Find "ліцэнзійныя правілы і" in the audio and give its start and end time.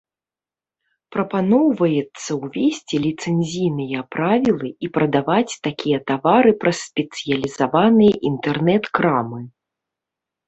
3.03-4.89